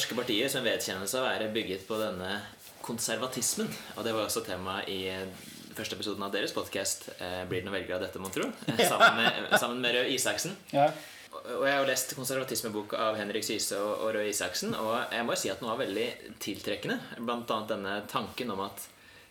[0.00, 2.38] norske partier som vedkjennes å være bygget på denne
[2.80, 3.68] konservatismen.
[3.98, 5.02] Og det var også tema i
[5.76, 8.88] første episoden av deres podkast, eh, 'Blir det noen velgere av dette, mon tro?' Eh,
[8.88, 10.56] Sammen med, sammen med Røe Isaksen.
[10.72, 10.86] Ja.
[11.32, 15.26] Og jeg har jo lest konservatismebok av Henrik Syse og, og Røe Isaksen, og jeg
[15.26, 16.08] må jo si at noe er veldig
[16.40, 16.98] tiltrekkende.
[17.20, 18.88] Blant annet denne tanken om at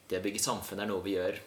[0.07, 1.41] det å bygge samfunn er noe vi gjør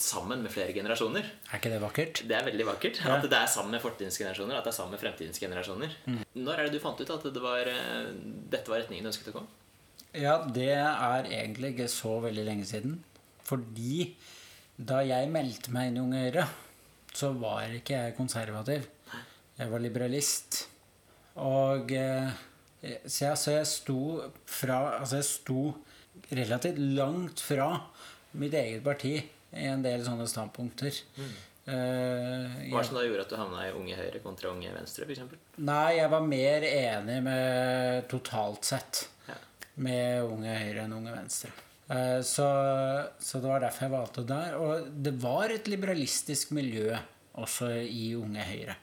[0.00, 1.26] sammen med flere generasjoner.
[1.50, 2.22] Er ikke det vakkert?
[2.28, 3.00] Det er veldig vakkert.
[3.06, 4.58] At det er sammen med fortidens generasjoner.
[4.58, 5.94] At det er sammen med fremtidens generasjoner.
[6.34, 8.10] Når er det du fant ut at det var, eh,
[8.50, 9.60] dette var retningen du ønsket å komme?
[10.14, 12.98] Ja, det er egentlig ikke så veldig lenge siden.
[13.44, 14.14] Fordi
[14.78, 16.46] da jeg meldte meg inn i Unge Høyre,
[17.14, 18.88] så var ikke jeg konservativ.
[19.58, 20.64] Jeg var liberalist.
[21.42, 22.34] Og eh,
[23.06, 24.00] så jeg, så jeg sto
[24.46, 25.60] fra Altså, jeg sto
[26.34, 27.68] relativt langt fra
[28.38, 29.16] mitt eget parti
[29.56, 31.00] i en del sånne standpunkter.
[31.64, 34.72] Eh, Hva er det som da gjorde at du havna i Unge Høyre kontra Unge
[34.74, 35.06] Venstre?
[35.06, 35.38] For eksempel?
[35.64, 39.38] Nei, jeg var mer enig med totalt sett ja.
[39.86, 41.52] med Unge Høyre enn Unge Venstre.
[41.88, 42.48] Eh, Så,
[43.20, 44.56] så det var derfor jeg valgte der.
[44.60, 46.90] Og det var et liberalistisk miljø
[47.40, 48.76] også i Unge Høyre.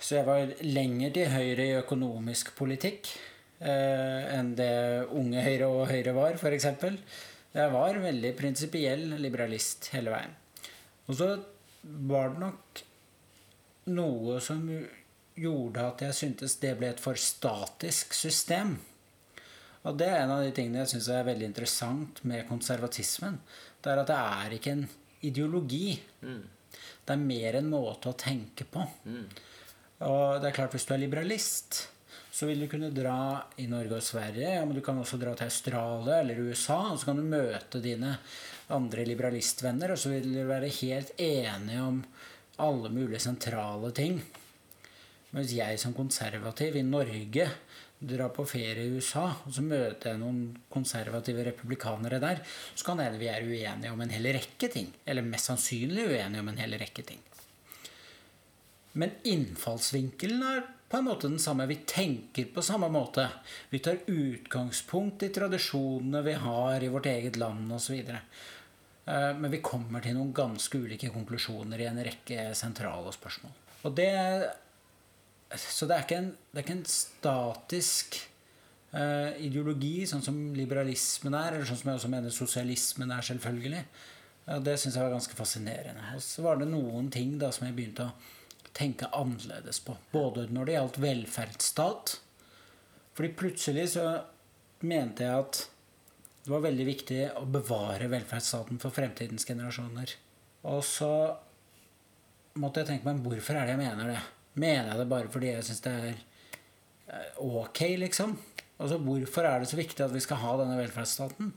[0.00, 3.10] Så jeg var lenger til høyre i økonomisk politikk
[3.60, 4.72] eh, enn det
[5.12, 6.70] Unge Høyre og Høyre var, f.eks.
[7.50, 10.36] Jeg var veldig prinsipiell liberalist hele veien.
[11.10, 11.32] Og så
[11.82, 12.82] var det nok
[13.90, 14.62] noe som
[15.40, 18.76] gjorde at jeg syntes det ble et for statisk system.
[19.88, 23.38] Og det er en av de tingene jeg syns er veldig interessant med konservatismen.
[23.80, 24.88] Det er at det er ikke en
[25.26, 25.94] ideologi.
[26.20, 28.84] Det er mer en måte å tenke på.
[30.06, 31.86] Og det er klart, hvis du er liberalist,
[32.30, 35.34] så vil du kunne dra i Norge og Sverige, ja, men du kan også dra
[35.36, 38.14] til Australia eller USA, og så kan du møte dine
[38.70, 42.04] andre liberalistvenner, og så vil dere være helt enige om
[42.62, 44.20] alle mulige sentrale ting.
[45.34, 47.48] Mens jeg som konservativ i Norge
[48.00, 50.40] drar på ferie i USA, og så møter jeg noen
[50.72, 52.40] konservative republikanere der,
[52.74, 54.88] så kan hende vi er uenige om en hel rekke ting.
[55.04, 57.20] Eller mest sannsynlig uenige om en hel rekke ting.
[58.98, 61.68] Men innfallsvinkelen er på en måte den samme.
[61.70, 63.28] Vi tenker på samme måte.
[63.70, 68.00] Vi tar utgangspunkt i tradisjonene vi har i vårt eget land osv.
[69.06, 73.54] Men vi kommer til noen ganske ulike konklusjoner i en rekke sentrale spørsmål.
[73.86, 74.10] Og det
[75.50, 78.20] Så det er ikke en, er ikke en statisk
[78.94, 83.80] uh, ideologi, sånn som liberalismen er, eller sånn som jeg også mener sosialismen er, selvfølgelig.
[84.46, 86.04] Ja, det syns jeg var ganske fascinerende.
[86.14, 88.14] Og så var det noen ting da som jeg begynte å
[88.76, 89.96] tenke annerledes på.
[90.12, 92.14] Både når det gjaldt velferdsstat.
[93.16, 94.06] Fordi plutselig så
[94.86, 95.62] mente jeg at
[96.40, 100.14] det var veldig viktig å bevare velferdsstaten for fremtidens generasjoner.
[100.70, 101.10] Og så
[102.60, 104.22] måtte jeg tenke meg hvorfor er det jeg mener det?
[104.60, 108.34] Mener jeg det bare fordi jeg syns det er eh, ok, liksom?
[108.80, 111.52] Altså, Hvorfor er det så viktig at vi skal ha denne velferdsstaten?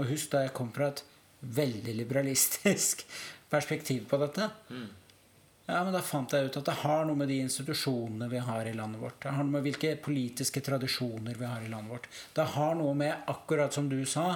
[0.00, 1.04] Og husk da jeg kom fra et
[1.42, 3.04] veldig liberalistisk
[3.52, 4.48] perspektiv på dette.
[5.72, 8.68] Ja, men Da fant jeg ut at det har noe med de institusjonene vi har
[8.68, 9.16] i landet vårt.
[9.22, 12.08] Det har noe med hvilke politiske tradisjoner vi har i landet vårt.
[12.36, 14.26] Det har noe med, akkurat som du sa,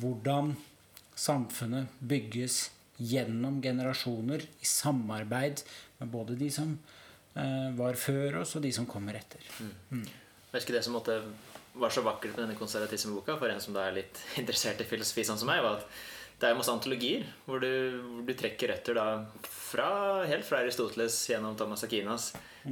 [0.00, 0.56] hvordan
[1.14, 2.64] samfunnet bygges
[2.98, 5.62] gjennom generasjoner i samarbeid
[6.00, 6.74] med både de som
[7.38, 9.46] eh, var før oss, og de som kommer etter.
[10.50, 11.20] Jeg husker det som måtte,
[11.78, 15.28] var så vakkert med denne konservatismeboka, for en som da er litt interessert i filosofi
[15.30, 16.02] sånn som meg, var at
[16.40, 17.68] det er masse antologier hvor du,
[18.00, 19.04] hvor du trekker røtter da
[19.44, 19.90] fra,
[20.28, 22.30] helt fra Aristoteles gjennom Thomas Aquinas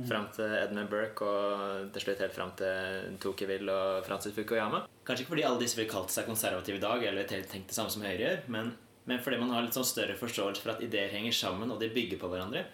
[0.09, 4.83] fram til Edmund Burke og til slutt helt fram til Tokeville og Francis Fukuyama.
[5.05, 7.93] Kanskje ikke fordi alle disse ville kalt seg konservative i dag eller tenkt det samme
[7.93, 8.73] som Høyre gjør, men,
[9.09, 11.93] men fordi man har litt sånn større forståelse for at ideer henger sammen, og de
[11.93, 12.65] bygger på hverandre.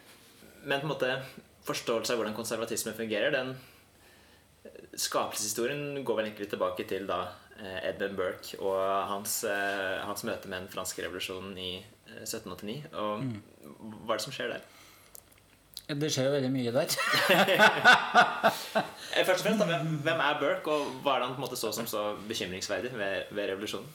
[0.64, 1.12] Men på en måte
[1.66, 3.54] forståelse av hvordan konservatisme fungerer, den
[4.94, 7.24] skapelseshistorien går vel egentlig tilbake til da
[7.62, 8.78] Edmund Burke og
[9.10, 12.88] hans, eh, hans møte med den franske revolusjonen i eh, 1789.
[12.92, 13.22] Og
[14.04, 14.64] hva er det som skjer der?
[15.84, 16.94] Det skjer jo veldig mye der.
[19.14, 21.44] Eh, Først og fremst, da, hvem, er Burke, og hva er det han på en
[21.44, 23.86] måte så som så bekymringsverdig ved, ved revolusjonen?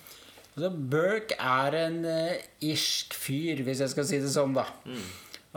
[0.53, 4.63] Altså, Burke er en uh, irsk fyr, hvis jeg skal si det sånn, da.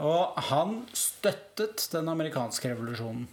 [0.03, 3.23] Og han støttet den amerikanske revolusjonen.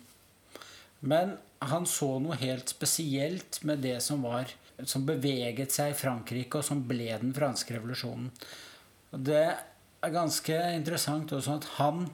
[1.01, 4.55] Men han så noe helt spesielt med det som var
[4.89, 8.31] som beveget seg i Frankrike, og som ble den franske revolusjonen.
[9.11, 12.05] Og det er ganske interessant også at han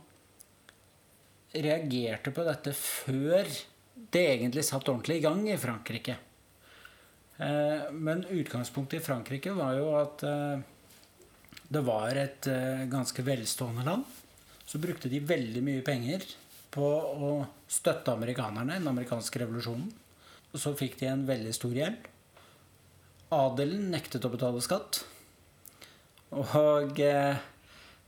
[1.56, 3.48] reagerte på dette før
[4.12, 6.16] det egentlig satt ordentlig i gang i Frankrike.
[7.36, 10.64] Eh, Men utgangspunktet i Frankrike var jo at eh,
[11.68, 14.04] det var et eh, ganske velstående land.
[14.66, 16.24] Så brukte de veldig mye penger
[16.74, 17.30] på å
[17.70, 19.88] støtte amerikanerne, i den amerikanske revolusjonen.
[20.52, 22.08] Og så fikk de en veldig stor gjeld.
[23.34, 25.00] Adelen nektet å betale skatt.
[26.36, 27.38] Og eh,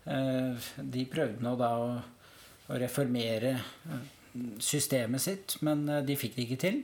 [0.07, 1.89] eh, de prøvde nå da å,
[2.69, 4.07] å reformere eh,
[4.63, 6.81] systemet sitt, men eh, de fikk det ikke til.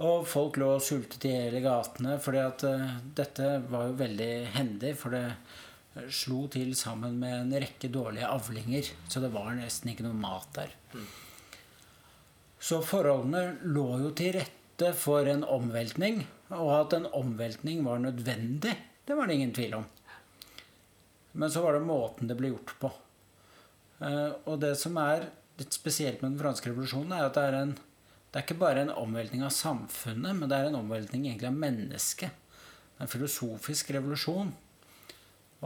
[0.00, 4.94] Og folk lå og sultet i hele gatene, for uh, dette var jo veldig hendig.
[4.96, 8.88] For det slo til sammen med en rekke dårlige avlinger.
[9.12, 10.72] Så det var nesten ikke noe mat der.
[10.94, 11.04] Mm.
[12.60, 16.22] Så forholdene lå jo til rette for en omveltning.
[16.50, 18.74] Og at en omveltning var nødvendig,
[19.06, 19.86] det var det ingen tvil om.
[21.32, 22.90] Men så var det måten det ble gjort på.
[24.00, 25.28] Uh, og det som er
[25.60, 27.78] litt spesielt med den franske revolusjonen, er at det er en
[28.30, 31.56] det er ikke bare en omveltning av samfunnet, men det er en omveltning egentlig av
[31.58, 32.58] mennesket.
[33.02, 34.52] En filosofisk revolusjon.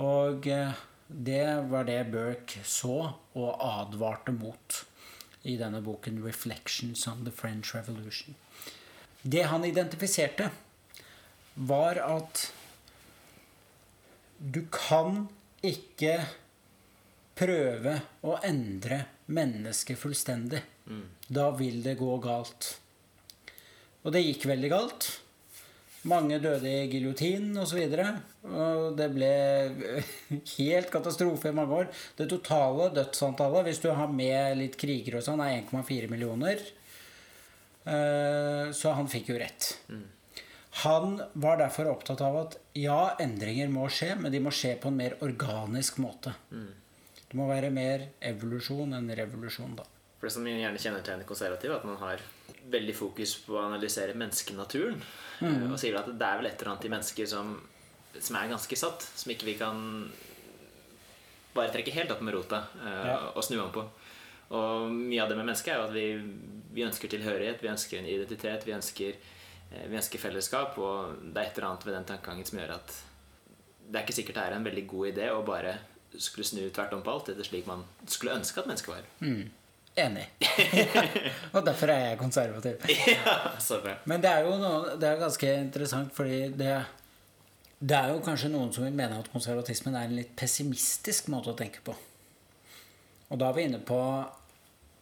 [0.00, 0.72] Og eh,
[1.06, 2.96] det var det Burke så
[3.36, 4.78] og advarte mot
[5.44, 8.32] i denne boken 'Reflections on the French Revolution'.
[9.22, 10.50] Det han identifiserte,
[11.54, 12.44] var at
[14.38, 15.26] du kan
[15.64, 16.18] ikke
[17.38, 20.60] prøve å endre mennesket fullstendig.
[20.86, 21.04] Mm.
[21.26, 22.74] Da vil det gå galt.
[24.04, 25.08] Og det gikk veldig galt.
[26.04, 27.78] Mange døde i giljotin osv.
[27.80, 29.30] Og, så og det ble
[30.58, 31.92] helt katastrofe i mange år.
[32.18, 36.60] Det totale dødsantallet, hvis du har med litt krigere og sånn, er 1,4 millioner.
[37.84, 39.72] Eh, så han fikk jo rett.
[39.88, 40.04] Mm.
[40.82, 44.90] Han var derfor opptatt av at ja, endringer må skje, men de må skje på
[44.90, 46.34] en mer organisk måte.
[46.50, 46.72] Mm.
[47.28, 49.86] Det må være mer evolusjon enn revolusjon, da.
[50.18, 52.22] For det som gjerne kjennetegner konservative, at man har
[52.72, 55.00] veldig fokus på å analysere menneskenaturen.
[55.44, 55.66] Mm.
[55.68, 57.54] Og sier at det er vel et eller annet i mennesker som,
[58.16, 59.82] som er ganske satt, som ikke vi kan
[61.54, 63.18] bare trekke helt opp med rota uh, ja.
[63.30, 63.84] og snu om på.
[64.54, 66.06] Og mye av det med mennesket er jo at vi,
[66.74, 69.18] vi ønsker tilhørighet, vi ønsker en identitet, vi ønsker,
[69.88, 70.78] vi ønsker fellesskap.
[70.78, 72.94] Og det er et eller annet ved den tankegangen som gjør at
[73.84, 75.74] det er ikke sikkert det er en veldig god idé å bare
[76.14, 79.06] skulle snu tvert om på alt, etter slik man skulle ønske at mennesket var.
[79.20, 79.50] Mm.
[80.04, 80.24] Enig.
[81.54, 82.86] og derfor er jeg konservativ.
[83.14, 86.72] ja, Men det er jo noe, det er ganske interessant, fordi det,
[87.78, 91.52] det er jo kanskje noen som vil mene at konservatismen er en litt pessimistisk måte
[91.52, 91.94] å tenke på.
[93.30, 94.00] Og da er vi inne på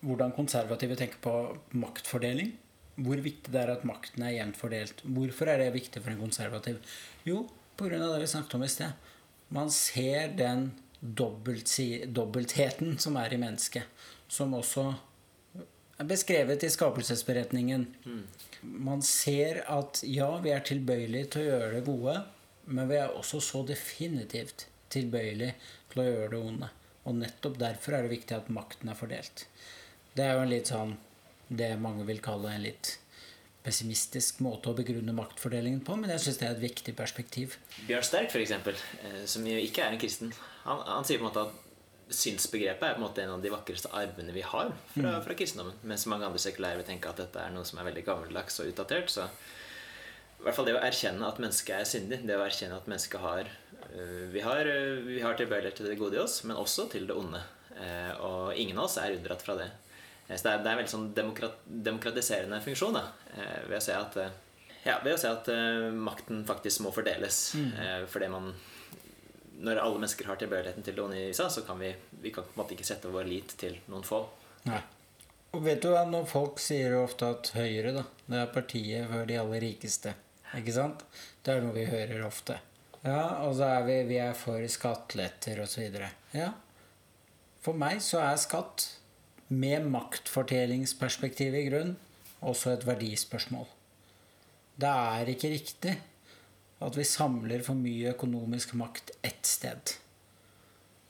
[0.03, 1.35] hvordan konservative tenker på
[1.79, 2.53] maktfordeling.
[2.97, 5.01] Hvor viktig det er at makten er jevnt fordelt.
[5.03, 6.81] Hvorfor er det viktig for en konservativ?
[7.25, 7.47] Jo,
[7.77, 7.99] pga.
[7.99, 8.93] det vi snakket om i sted.
[9.53, 10.73] Man ser den
[11.03, 13.89] dobbeltheten som er i mennesket
[14.33, 14.87] som også
[16.01, 17.87] er beskrevet i skapelsesberetningen.
[18.05, 18.23] Mm.
[18.63, 22.17] Man ser at ja, vi er tilbøyelige til å gjøre det gode,
[22.73, 25.57] men vi er også så definitivt tilbøyelige
[25.93, 26.71] til å gjøre det onde.
[27.03, 29.47] Og nettopp derfor er det viktig at makten er fordelt.
[30.15, 30.95] Det er jo en litt sånn
[31.59, 32.97] det mange vil kalle en litt
[33.63, 37.59] pessimistisk måte å begrunne maktfordelingen på, men jeg syns det er et viktig perspektiv.
[37.87, 40.33] Bjørn Sterk, f.eks., eh, som jo ikke er en kristen,
[40.65, 41.61] han, han sier på en måte at
[42.13, 45.23] synsbegrepet er på en måte en av de vakreste arvene vi har fra, mm.
[45.25, 45.79] fra kristendommen.
[45.89, 48.73] Mens mange andre sekulære vil tenke at dette er noe som er veldig gammeldags og
[48.73, 49.13] utdatert.
[49.13, 52.89] Så i hvert fall det å erkjenne at mennesket er syndig, det å erkjenne at
[52.91, 56.59] mennesket har øh, Vi har, øh, vi har tilbøyelighet til det gode i oss, men
[56.59, 57.43] også til det onde.
[57.79, 59.71] Eh, og ingen av oss er unndratt fra det.
[60.33, 63.07] Eh, så det er, det er en veldig sånn demokrat, demokratiserende funksjon da,
[63.69, 64.19] ved å se at
[64.83, 65.47] ja, ved å se at
[65.95, 67.53] makten faktisk må fordeles.
[67.55, 68.07] Mm.
[68.11, 68.49] fordi man
[69.63, 72.63] når alle mennesker har tilbøyeligheten til å USA, så kan vi, vi kan på en
[72.65, 74.25] måte ikke sette vår lit til noen få.
[74.67, 74.81] Nei.
[75.53, 79.11] Og vet du hva, når folk sier jo ofte at Høyre da, det er partiet
[79.11, 80.15] for de aller rikeste.
[80.57, 81.05] Ikke sant?
[81.45, 82.59] Det er noe vi hører ofte.
[83.03, 85.99] Ja, og så er vi, vi er for skatteletter osv.
[86.37, 86.53] Ja.
[87.63, 88.87] For meg så er skatt,
[89.53, 91.95] med maktfortelingsperspektivet i grunn,
[92.43, 93.69] også et verdispørsmål.
[94.81, 95.97] Det er ikke riktig
[96.83, 99.95] at vi samler for mye økonomisk makt ett sted.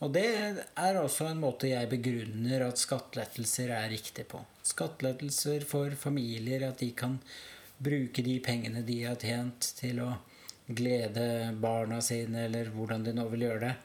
[0.02, 4.40] Og det er også en måte jeg begrunner at skattelettelser er riktig på.
[4.66, 7.20] Skattelettelser for familier, at de kan
[7.82, 10.10] bruke de pengene de har tjent, til å
[10.66, 13.76] glede barna sine, eller hvordan de nå vil gjøre det.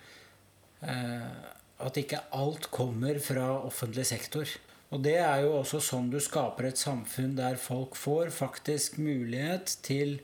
[1.83, 4.49] At ikke alt kommer fra offentlig sektor.
[4.89, 9.73] Og det er jo også sånn du skaper et samfunn der folk får faktisk mulighet
[9.85, 10.17] til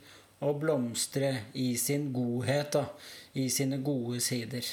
[0.44, 2.86] å blomstre i sin godhet, da,
[3.40, 4.66] i sine gode sider.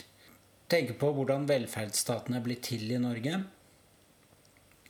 [0.71, 3.43] Tenke på hvordan velferdsstaten er blitt til i Norge.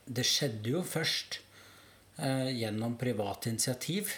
[0.05, 1.39] Det skjedde jo først
[2.21, 4.13] eh, gjennom privat initiativ,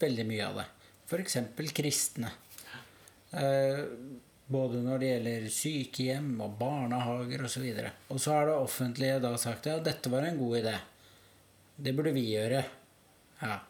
[0.00, 0.66] veldig mye av det.
[1.04, 1.38] F.eks.
[1.76, 2.32] kristne.
[3.36, 3.84] Eh,
[4.46, 7.64] både når det gjelder sykehjem og barnehager osv.
[7.64, 10.74] Og, så og så har det offentlige da sagt ja, dette var en god idé.
[11.76, 12.64] Det burde vi gjøre
[13.42, 13.60] Ja.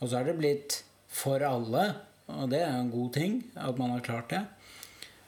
[0.00, 1.84] Og så er det blitt for alle,
[2.28, 4.42] og det er en god ting at man har klart det.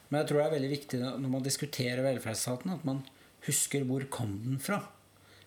[0.09, 3.01] Men jeg tror det er veldig viktig når man diskuterer velferdsstaten, at man
[3.47, 4.83] husker hvor kom den fra.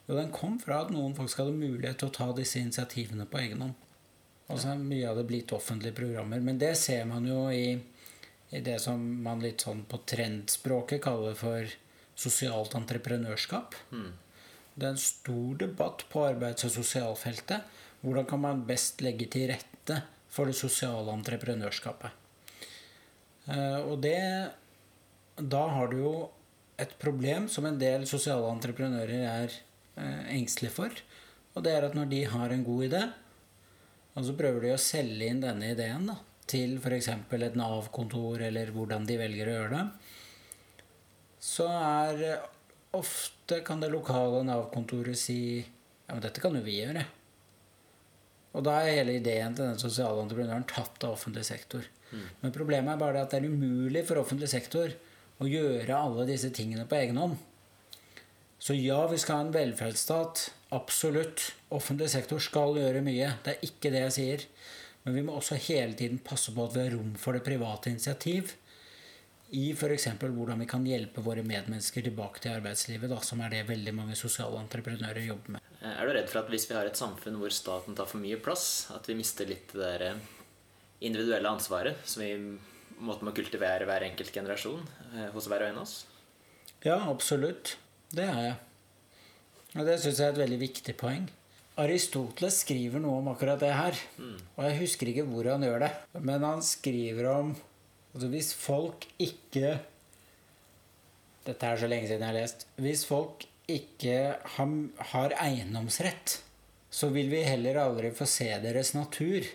[0.08, 3.41] Jo, den kom fra at noen faktisk hadde mulighet til å ta disse initiativene på
[3.43, 3.75] egen hånd.
[4.50, 6.41] Er mye av det blitt offentlige programmer.
[6.41, 7.77] Men det ser man jo i,
[8.51, 11.67] i det som man litt sånn på trendspråket kaller for
[12.19, 13.75] sosialt entreprenørskap.
[14.75, 17.61] Det er en stor debatt på arbeids- og sosialfeltet.
[18.01, 20.01] Hvordan kan man best legge til rette
[20.31, 22.11] for det sosiale entreprenørskapet?
[23.49, 24.51] Eh, Og det
[25.39, 26.29] Da har du jo
[26.77, 29.51] et problem som en del sosiale entreprenører er
[29.97, 30.89] eh, engstelige for.
[31.55, 33.03] Og det er at når de har en god idé,
[34.15, 36.17] og så prøver de å selge inn denne ideen da,
[36.49, 37.11] til f.eks.
[37.13, 39.83] et Nav-kontor, eller hvordan de velger å gjøre det,
[41.39, 42.47] så er eh,
[42.97, 47.05] ofte kan det lokale Nav-kontoret si ja, men dette kan jo vi gjøre.
[48.57, 51.85] Og da er hele ideen til den sosiale entreprenøren tatt av offentlig sektor.
[52.41, 54.95] Men problemet er bare det at det er umulig for offentlig sektor
[55.39, 57.37] å gjøre alle disse tingene på egen hånd.
[58.59, 60.49] Så ja, vi skal ha en velferdsstat.
[60.75, 61.45] Absolutt.
[61.71, 63.31] Offentlig sektor skal gjøre mye.
[63.45, 64.45] Det er ikke det jeg sier.
[65.03, 67.91] Men vi må også hele tiden passe på at vi har rom for det private
[67.93, 68.53] initiativ.
[69.49, 70.05] I f.eks.
[70.21, 74.17] hvordan vi kan hjelpe våre medmennesker tilbake til arbeidslivet, da, som er det veldig mange
[74.19, 75.71] sosiale entreprenører jobber med.
[75.81, 78.21] Eh, Er du redd for at hvis vi har et samfunn hvor staten tar for
[78.21, 80.21] mye plass, at vi mister litt det der eh,
[81.01, 82.33] individuelle ansvaret som vi
[82.99, 85.97] måtte må kultivere hver enkelt generasjon eh, hos hver og en av oss?
[86.85, 87.77] Ja, absolutt.
[88.13, 88.57] Det er jeg.
[89.79, 91.25] Og det syns jeg er et veldig viktig poeng.
[91.79, 94.00] Aristoteles skriver noe om akkurat det her.
[94.57, 95.91] Og jeg husker ikke hvor han gjør det.
[96.19, 97.53] Men han skriver om
[98.13, 99.77] altså Hvis folk ikke
[101.45, 102.67] Dette er så lenge siden jeg har lest.
[102.77, 104.17] Hvis folk ikke
[104.57, 104.74] har,
[105.13, 106.39] har eiendomsrett,
[106.89, 109.45] så vil vi heller aldri få se deres natur.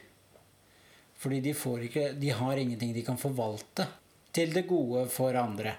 [1.21, 1.53] Fordi de,
[1.87, 3.87] ikke, de har ingenting de kan forvalte
[4.35, 5.77] til det gode for andre.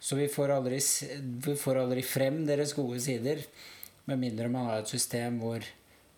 [0.00, 0.78] Så vi får, aldri,
[1.44, 3.42] vi får aldri frem deres gode sider,
[4.10, 5.64] med mindre man har et system hvor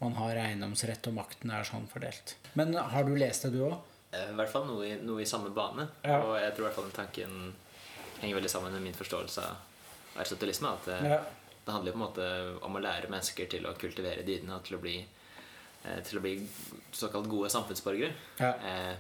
[0.02, 2.34] man har eiendomsrett og makten er sånn fordelt.
[2.58, 3.76] Men har du lest det, du òg?
[4.12, 5.86] Eh, I hvert fall noe i, noe i samme bane.
[6.04, 6.18] Ja.
[6.24, 7.36] Og jeg tror i hvert fall den tanken
[8.22, 10.72] henger veldig sammen med min forståelse av aristotelisme.
[10.74, 11.20] At det, Ja.
[11.64, 14.76] det handler jo på en måte om å lære mennesker til å kultivere dydene til
[14.76, 14.96] å bli,
[15.84, 16.34] eh, til å bli
[16.92, 18.12] såkalt gode samfunnsborgere.
[18.40, 18.52] Ja.
[18.58, 18.94] Eh,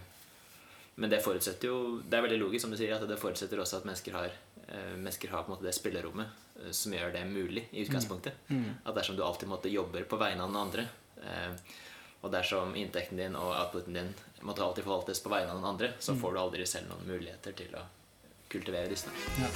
[0.94, 3.80] men det forutsetter jo Det er veldig logisk som du sier, at det forutsetter også
[3.80, 4.34] at mennesker har,
[4.66, 6.26] eh, mennesker har det spillerommet
[6.60, 7.86] eh, som gjør det mulig i mm.
[7.86, 8.32] utgangspunktet.
[8.48, 8.58] Mm.
[8.58, 8.74] Mm.
[8.84, 10.86] At dersom du alltid måtte jobbe på vegne av noen andre,
[11.24, 11.52] eh,
[12.22, 14.12] og dersom inntekten din og outputen din
[14.46, 16.20] måtte alltid forvaltes på vegne av noen andre, så mm.
[16.22, 17.86] får du aldri selv noen muligheter til å
[18.52, 19.08] kultivere disse.
[19.40, 19.48] Ja.